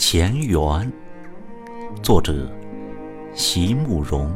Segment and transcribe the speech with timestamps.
[0.00, 0.90] 前缘，
[2.02, 2.50] 作者
[3.34, 4.32] 席慕容。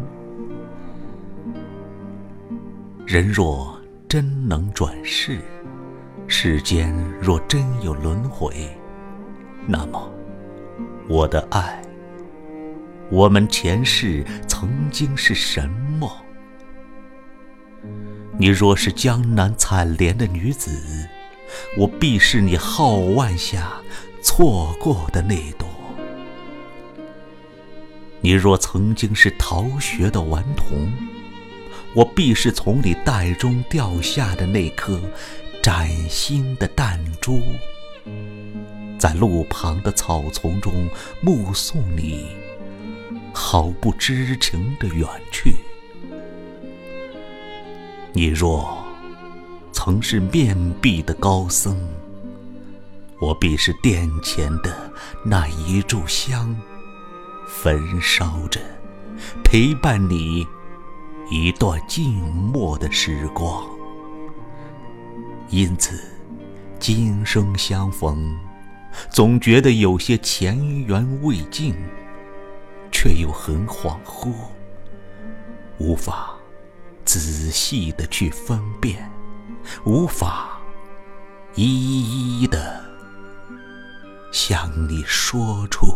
[3.06, 3.74] 人若
[4.06, 5.38] 真能转世，
[6.26, 8.76] 世间若真有轮回，
[9.66, 10.12] 那么，
[11.08, 11.82] 我的爱，
[13.10, 15.66] 我们前世曾经是什
[15.98, 16.14] 么？
[18.38, 21.08] 你若是江南采莲的女子，
[21.78, 23.80] 我必是你皓腕下。
[24.24, 25.68] 错过的那朵，
[28.22, 30.90] 你若曾经是逃学的顽童，
[31.94, 34.98] 我必是从你袋中掉下的那颗
[35.62, 37.42] 崭新的弹珠，
[38.98, 40.88] 在路旁的草丛中
[41.20, 42.26] 目送你
[43.34, 45.54] 毫不知情的远去。
[48.14, 48.82] 你若
[49.70, 51.78] 曾是面壁的高僧。
[53.24, 56.54] 我必是殿前的那一炷香，
[57.46, 58.60] 焚烧着，
[59.42, 60.46] 陪伴你
[61.30, 63.64] 一段静默的时光。
[65.48, 65.98] 因此，
[66.78, 68.38] 今生相逢，
[69.08, 71.74] 总觉得有些前缘未尽，
[72.92, 74.34] 却又很恍惚，
[75.78, 76.34] 无法
[77.06, 79.10] 仔细的去分辨，
[79.86, 80.60] 无法
[81.54, 82.83] 一一的。
[84.34, 85.94] 向你说出。